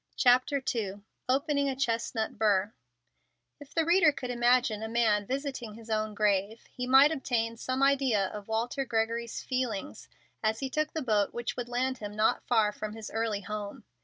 CHAPTER 0.15 0.63
II 0.75 1.03
OPENING 1.29 1.69
A 1.69 1.75
CHESTNUT 1.75 2.35
BURR 2.39 2.73
If 3.59 3.75
the 3.75 3.85
reader 3.85 4.11
could 4.11 4.31
imagine 4.31 4.81
a 4.81 4.87
man 4.89 5.27
visiting 5.27 5.75
his 5.75 5.91
own 5.91 6.15
grave, 6.15 6.63
he 6.73 6.87
might 6.87 7.11
obtain 7.11 7.55
some 7.55 7.83
idea 7.83 8.25
of 8.29 8.47
Walter 8.47 8.83
Gregory's 8.83 9.43
feelings 9.43 10.07
as 10.41 10.59
he 10.59 10.71
took 10.71 10.93
the 10.93 11.03
boat 11.03 11.35
which 11.35 11.55
would 11.55 11.69
land 11.69 11.99
him 11.99 12.15
not 12.15 12.41
far 12.47 12.71
from 12.71 12.93
his 12.95 13.11
early 13.11 13.41
home. 13.41 13.83